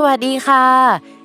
[0.00, 0.64] สวัสดีค่ะ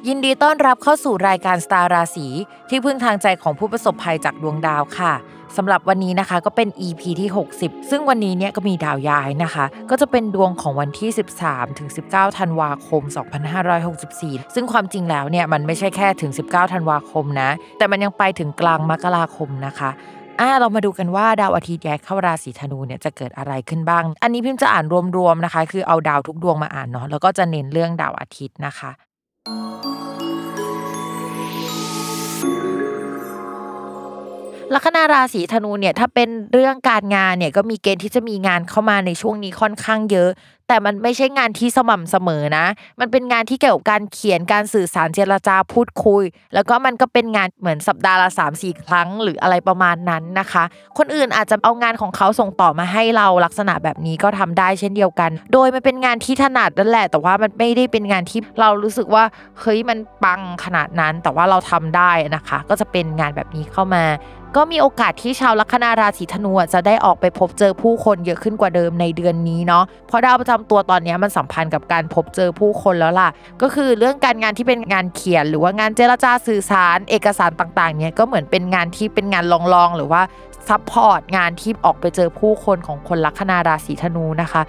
[0.07, 2.27] ยินดีต้อนรับเข้าสู่รายการสตาร์ราศี
[2.69, 5.13] ที่พึ่งทางใจของผู้ประสบภัยจากดวงดาวค่ะ
[5.57, 11.09] สำหรับวันนี้นะคะก็เป็น EP ที่ 60 ซึ่งวันนี้เนี่ยก็มีดาวย้ายนะคะ ก็จะเป็นดวงของวันที่
[11.43, 13.01] 13ถึง19 ธันวาคม
[13.79, 19.89] 2564 ซึ่งความจริงแล้วเนี่ยมันไม่ใช่แค่ถึง 19 ธันวาคมนะ แต่มันยังไปถึงกลางมกราคมนะคะ
[20.39, 24.85] อ่าเรามาดูกันว่าดาวอาทิตย์ย้ายเข้าราศีธนูเนี่ยจะเกิดอะไรขึ้นบ้าง อันนี้พิมพ์จะอ่าน
[25.17, 28.91] รวมๆนะคะ คือเอาดาวทุกดวงมาอ่านเนาะแล้วก็จะเน้นเรื่องดาวอาทิตย์นะคะ
[34.73, 40.29] ลัคนาราศีธนูเนี่ยถ้าเป็นเรื่องการงานเนี่ยก็มีเกณฑ์ที่จะมีงานเข้ามาในช่วงนี้ค่อนข้างเยอะ
[40.67, 42.65] แต่มันไม่ใช่งานที่สม่ำเสมอนะ
[42.99, 50.63] มันเป็นงานที่เกี่ยวกับการเขียนการสื่อสารเจรจาพูดคุย แล้วก็มันก็เป็นงานเหมือนสัปดาห์ละ3าสี่ครั้งหรืออะไรประมาณนั้นนะคะ
[50.97, 59.23] คนอื่นอาจจะเอางานของเขาส่งต่อมาให้เราลักษณะแบบนี้ก็ทำได้เช่นเดียวกัน โดยมันเป็นงานที่ถนัดนั่นแหละ แต่ว่ามันไม่ได้เป็นงานที่เรารู้สึกว่า
[59.59, 64.03] เฮ้ยมันปังขนาดนั้น แต่ว่าเราทำได้นะคะ ก็จะเป็นงานแบบนี้เข้ามา
[64.55, 73.29] ก็มีโอกาสที่ชาวลัคนาราศีธนูจะได้ออกไปพบเจอผู้คนเยอะขึ้นกว่าเดิมในเดือนนี้เนาะเพราะดาวประจำตัวตอนนี้มันสัมพันธ์กับการพบเจอผู้คนแล้วล่ะ
[73.61, 80.21] ก็คือเรื่องการงานที่เป็นงานเขียน หรือว่างานเจรจาสื่อสาร เอกสารต่างๆเนี่ยก็เหมือนเป็นงานที่เป็นงานรองๆหรือว่า
[80.69, 84.61] support งานที่ออกไปเจอผู้คนของคนลัคนาราศีธนูนะคะ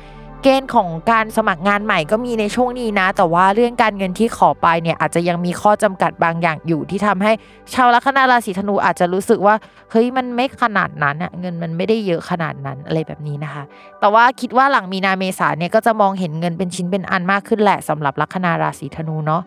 [0.46, 7.32] เกณฑ์ของการสมัครงานใหม่ก็มีในช่วงนี้นะ แต่ว่าเรื่องการเงินที่ขอไปเนี่ยอาจจะยังมีข้อจำกัดบางอย่างอยู่ที่ทำให้
[7.74, 9.54] ชาวลัคนาราศีธนูอาจจะรู้สึกว่า
[9.90, 13.62] เฮ้ยมันไม่ขนาดนั้นอะเงินมันไม่ได้เยอะขนาดนั้นอะไรแบบนี้นะคะ
[14.00, 19.42] แต่ว่าคิดว่าหลังมีนาเมษาเนี่ยก็จะมองเห็นเงินเป็นชิ้นเป็นอันมากขึ้นแหละสำหรับลัคนาราศีธนูเนาะ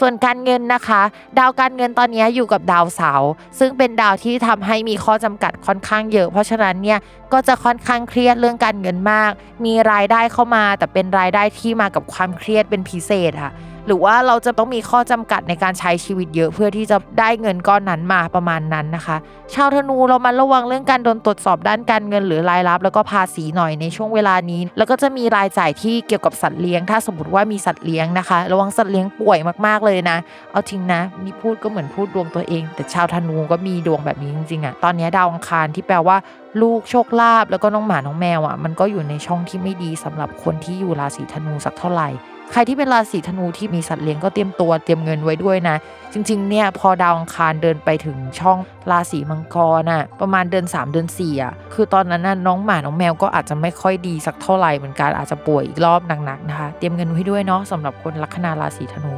[0.00, 1.02] ส่วนการเงินนะคะ
[1.38, 6.98] ดาวการเงินตอนนี้อยู่กับดาวเสาร์ซึ่งเป็นดาวที่ทำให้มีข้อจำกัดค่อนข้างเยอะ เพราะฉะนั้นเนี่ย
[7.32, 9.30] ก็จะค่อนข้างเครียดเรื่องการเงินมาก
[9.64, 13.52] มีรายได้เข้ามา แต่เป็นรายได้ที่มากับความเครียดเป็นพิเศษค่ะ
[13.86, 19.16] หรือว่าเราจะต้องมีข้อจำกัดในการใช้ชีวิตเยอะเพื่อที่จะได้เงินก้อนนั้นมาประมาณนั้นนะคะ
[19.54, 30.18] ชาวธนูเรามาระวังเรื่องการโดนตรวจสอบด้านการเงินหรือรายรับ แล้วก็ภาษีหน่อยในช่วงเวลานี้ แล้วก็จะมีรายจ่ายที่เกี่ยวกับสัตว์เลี้ยง ถ้าสมมติว่ามีสัตว์เลี้ยงนะคะ ระวังสัตว์เลี้ยงป่วยมากๆเลยนะ
[30.52, 36.16] เอาจริงนะนี่พูดก็เหมือนพูดดวงตัวเอง แต่ชาวธนูก็มีดวงแบบนี้จริงๆอะตอนนี้ดาวอังคารที่แปลว่า
[36.62, 42.08] ลูกโชคลาภแล้วก็น้องหมาน้องแมวอะมันก็อยู่ในช่องที่ไม่ดีสำหรับคนที่อยู่ราศีธนูสักเท่าไหร่
[42.52, 45.76] ใครที่เป็นราศีธนูที่มีสัตว์เลี้ยงก็เตรียมตัวเตรียมเงินไว้ด้วยนะ
[46.12, 48.58] จริงๆ เนี่ยพอดาวอังคารเดินไปถึงช่อง
[48.90, 59.14] ราศีมังกรน่ะประมาณเดือน3 เดือน4อะคือตอนนั้นน่ะน้องหมาน้องแมวก็อาจจะไม่ค่อยดีสักเท่าไหร่เหมือนกันอาจจะป่วยอีกรอบหนักๆนะคะ เตรียมเงินไว้ด้วยเนาะสำหรับคนลัคนาราศีธนู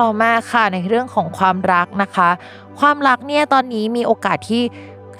[0.00, 2.30] ต่อมาค่ะในเรื่องของความรักนะคะ
[2.80, 4.62] ความรักเนี่ยตอนนี้มีโอกาสที่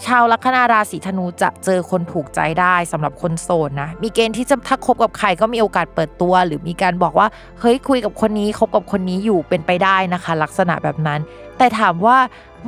[0.07, 7.29] ชาวลัคนาราศีธนูจะเจอคนถูกใจได้สำหรับคนโสดนะ มีเกณฑ์ที่จะถ้าคบกับใครก็มีโอกาสเปิดตัว หรือมีการบอกว่า
[7.61, 11.21] เฮ้ยคุยกับคนนี้คบกับคนนี้อยู่เป็นไปได้นะคะ ลักษณะแบบนั้น
[11.59, 12.19] แต่ถามว่า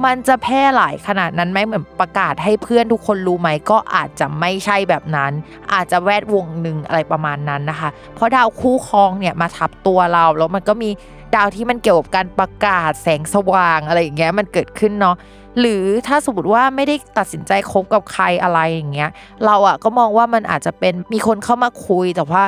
[0.04, 5.32] มันจะแพร่หลายขนาดนั้นไหมเหมือนประกาศให้เพื่อนทุกคนรู้ไหมก็อาจจะไม่ใช่แบบนั้น
[5.72, 10.90] อาจจะแวดวงหนึ่งอะไรประมาณนั้นนะคะ เพราะดาวคู่ครองเนี่ยมาทับตัวเราแล้วมันก็มี
[11.34, 15.16] ดาวที่มันเกี่ยวกับการประกาศแสงสว่างอะไรอย่างเงี้ยมันเกิดขึ้นเนาะ
[15.60, 19.10] หรือถ้าสมมติว่าไม่ได้ตัดสินใจคบกับใครอะไรอย่างเงี้ย
[19.46, 22.42] เราอะก็มองว่ามันอาจจะเป็นมีคนเข้ามาคุยแต่ว่า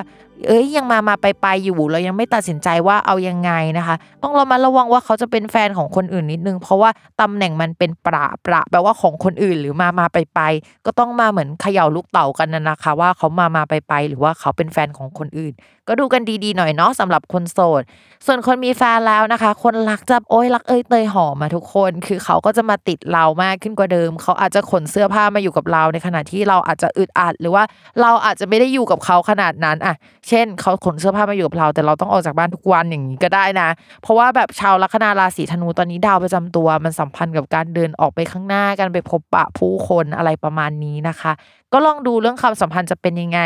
[0.44, 10.40] เอ้ยยังมามาไปไปอยู่เรายังไม่ตัดสินใจว่าเอายังไงนะคะ ต้องเรามาระวังว่าเขาจะเป็นแฟนของคนอื่นนิดนึง เพราะว่าตำแหน่งมันเป็นประประแปลว่าของคนอื่นหรือมามาไปไป
[10.86, 15.54] ก็ต้องมาเหมือนเขย่าลูกเต่ากันนะนะคะ ว่าเขามามาไปไปหรือว่าเขาเป็นแฟนของคนอื่น
[15.88, 17.82] ก็ดูกันดีๆหน่อยเนาะสำหรับคนโสด
[18.26, 27.64] ส่วนคนมีแฟนแล้วนะคะ คนรักจะโอ้ยรักเอ้ยเตยหอมมาทุกคน คือเขาก็จะมาติดเรามากขึ้นกว่าเดิม เขาอาจจะขนเสื้อผ้ามาอยู่กับเราในขณะที่เราอาจจะอึดอัดหรือว่า
[28.00, 29.94] เราอาจจะไม่ได้อยู่กับเขาขนาดนั้นอะ
[30.28, 33.68] เช่นเขาขนเสื้อผ้ามาอยู่กับเรา แต่เราต้องออกจากบ้านทุกวันอย่างนี้ก็ได้นะ
[34.02, 41.32] เพราะว่าแบบชาวลัคนาราศีธนูตอนนี้ดาวประจำตัว มันสัมพันธ์กับการเดินออกไปข้างหน้ากันไปพบปะผู้คนอะไรประมาณนี้นะคะ
[41.72, 43.40] ก็ลองดูเรื่องความสัมพันธ์จะเป็นยังไง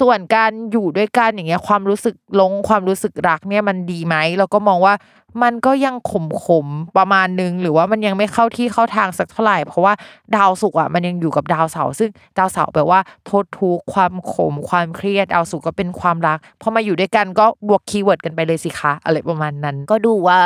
[0.00, 4.94] ส่วนการอยู่ด้วยกันอย่างเงี้ยความรู้สึกลงความรู้สึกรักเนี่ยมันดีไหมเราก็มองว่า
[5.42, 6.66] มันก็ยังขมขม
[6.98, 9.92] ประมาณนึง หรือว่ามันยังไม่เข้าที่เข้าทางสักเท่าไหร่ เพราะว่า
[10.36, 20.38] ดาวศุกร์อะมันยังอยู่กับดาวเสาร์ซึ่งดาวเสาร์แปลว่าโทษทุกข์ความขมความเครียดดาวศุกร์ก็เป็นความรักพอมาอยู่ด้วยกันก็บวก keyword กันไปเลยสิคะอะไรประมาณนั้น ก็ดูว่า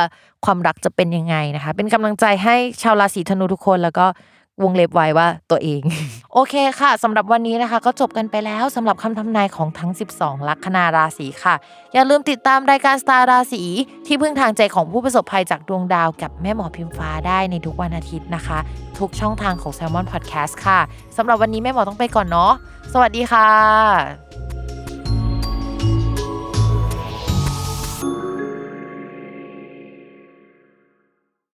[0.45, 4.07] ความรักจะเป็นยังไงนะคะ เป็นกำลังใจให้ชาวราศีธนูทุกคนแล้วก็
[4.63, 5.81] วงเล็บไว้ว่าตัวเอง
[6.33, 9.91] โอเคค่ะสำหรับวันนี้นะคะ ก็จบกันไปแล้วสำหรับคำทำนายของทั้ง
[10.21, 11.55] 12 ลัคนาราศีค่ะ
[11.95, 13.63] อย่าลืมติดตามรายการสตาร์ราศี
[14.07, 18.59] ที่พึ่งทางใจของผู้ประสบภัยจากดวงดาวกับแม่หมอพิมฟ้าได้ในทุกวันอาทิตย์นะคะ
[18.99, 20.81] ทุกช่องทางของ s ซ l m o n Podcast ค่ะ
[21.17, 22.53] สำหรับวันนี้แม่หมอต้องไปก่อนเนาะ
[22.93, 24.48] สวัสดีค่ะ